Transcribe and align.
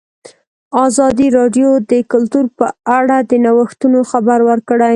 ازادي 0.85 1.27
راډیو 1.37 1.69
د 1.91 1.93
کلتور 2.11 2.45
په 2.57 2.65
اړه 2.97 3.17
د 3.29 3.31
نوښتونو 3.45 3.99
خبر 4.11 4.39
ورکړی. 4.49 4.89